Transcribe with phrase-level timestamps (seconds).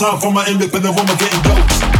[0.00, 1.99] Time for my independent woman getting dope.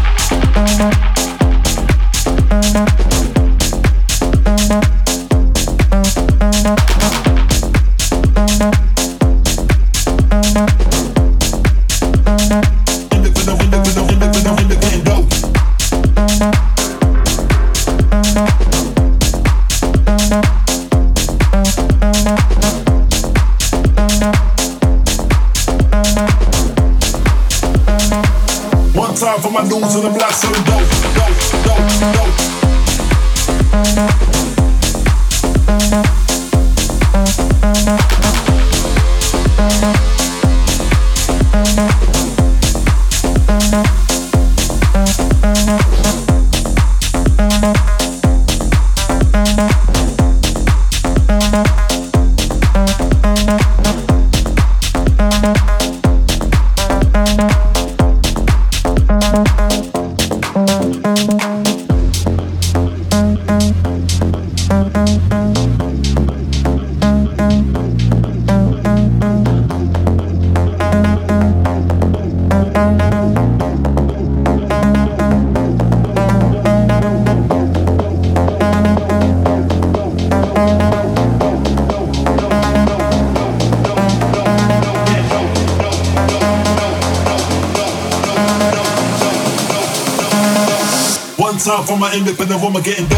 [92.11, 93.10] My independent woman getting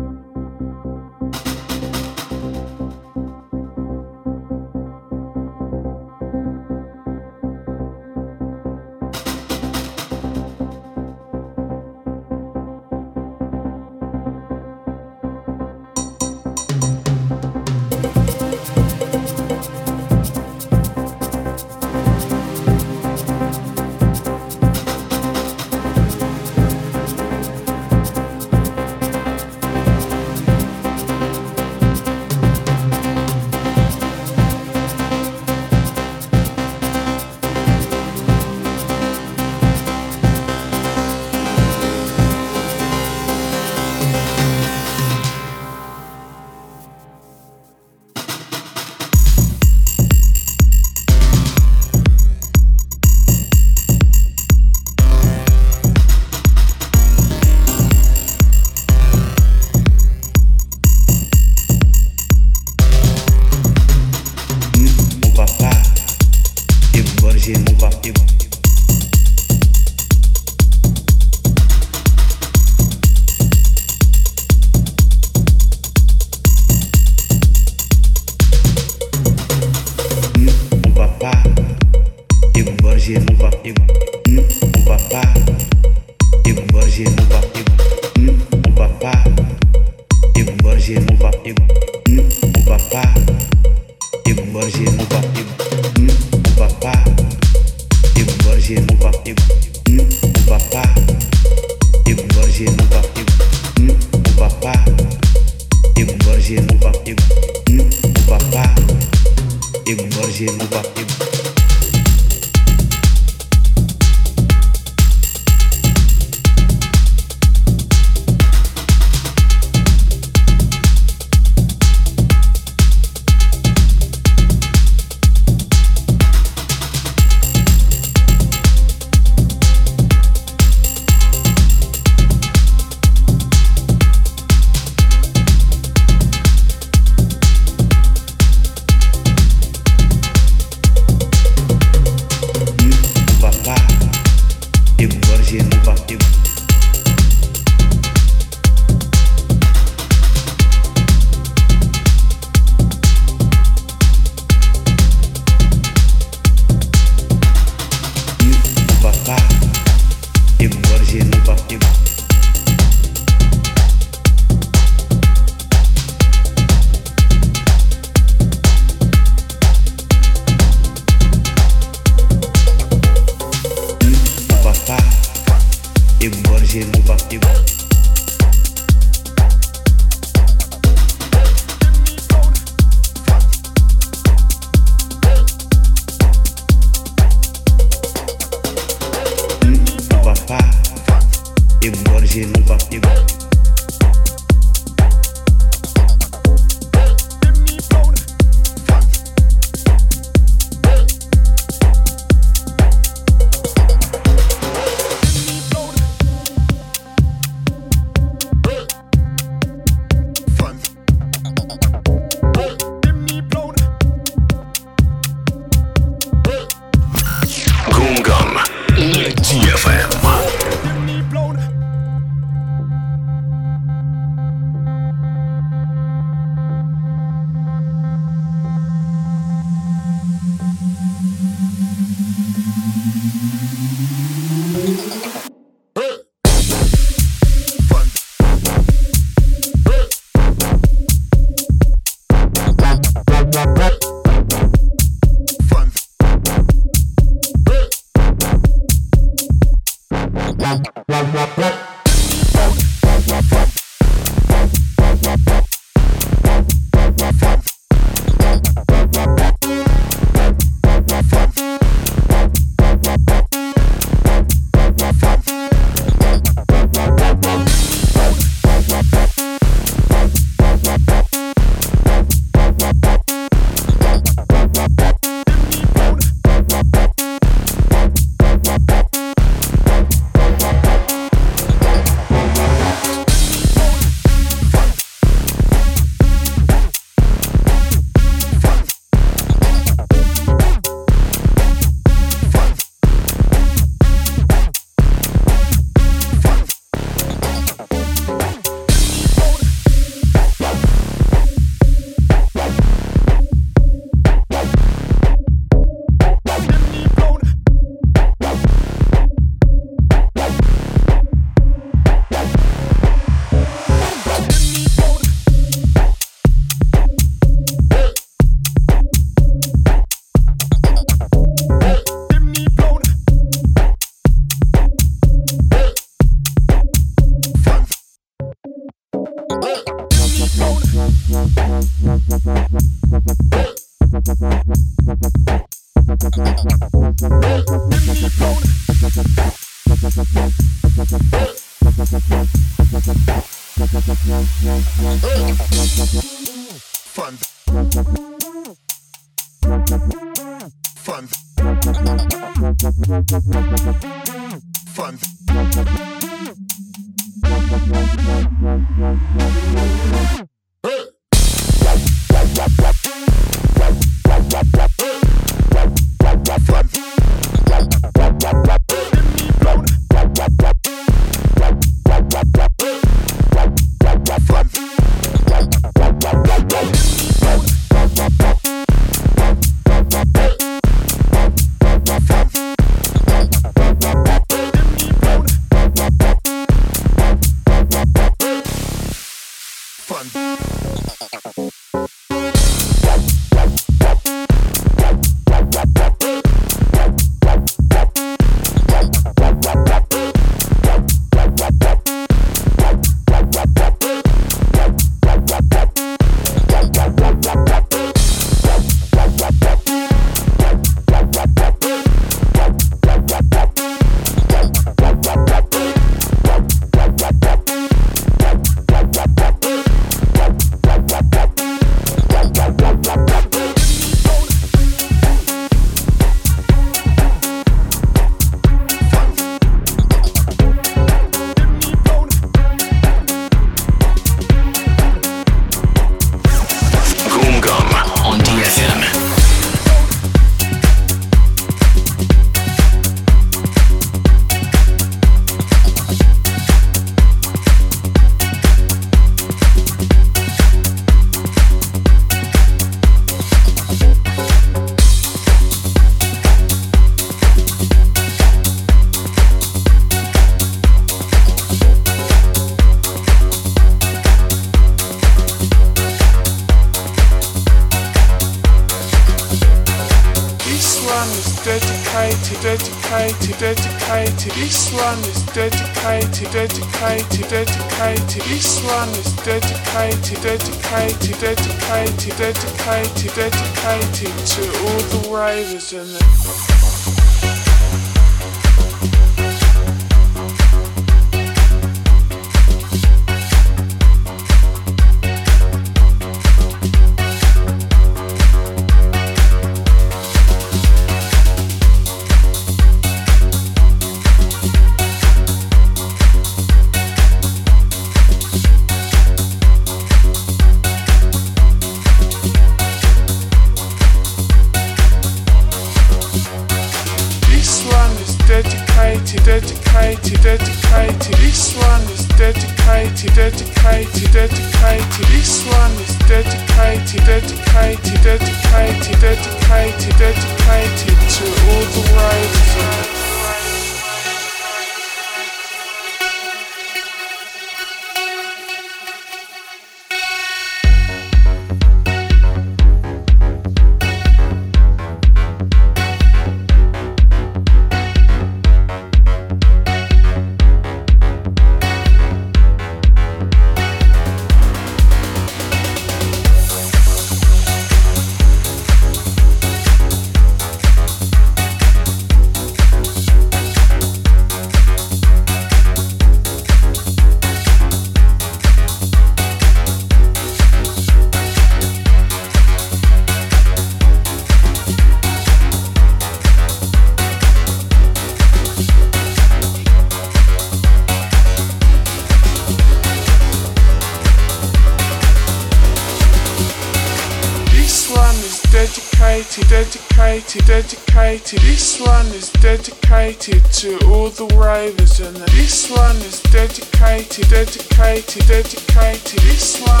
[593.41, 599.39] dedicated to all the ravers, and this one is dedicated, dedicated, dedicated.
[599.41, 600.00] This one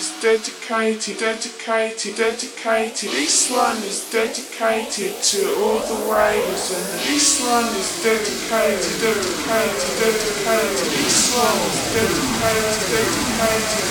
[0.00, 3.10] is dedicated, dedicated, dedicated.
[3.10, 10.88] This one is dedicated to all the ravers, and this one is dedicated, dedicated, dedicated.
[11.36, 13.84] One is dedicated, dedicated,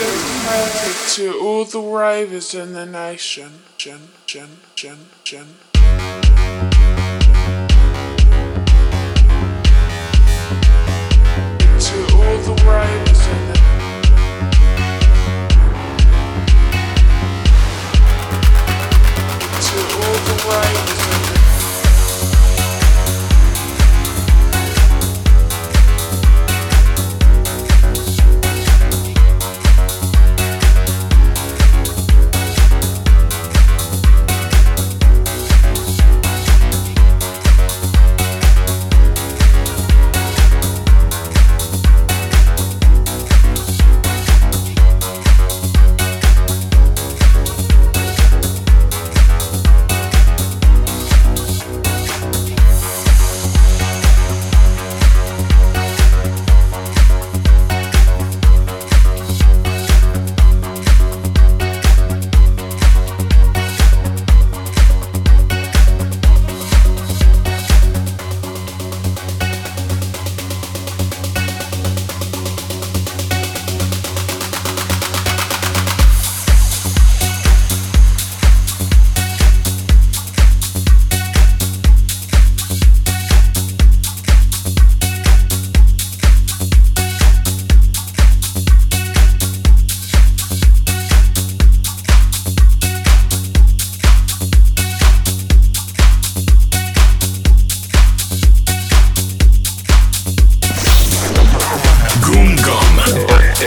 [0.50, 3.52] dedicated to all the ravers in the nation.
[3.78, 5.46] Gen, gen, gen, gen.
[11.80, 13.19] To all the ravers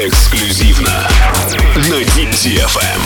[0.07, 1.09] эксклюзивно
[1.89, 3.02] на DTFM.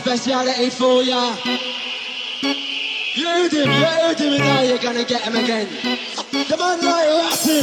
[0.00, 1.36] Speciality for ya.
[3.14, 5.68] You heard him, you heard him, and now you're gonna get him again.
[6.32, 7.60] The man like Ratty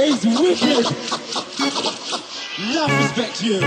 [0.00, 0.86] is wicked.
[2.74, 3.60] Love respect you.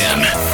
[0.00, 0.49] Jackson.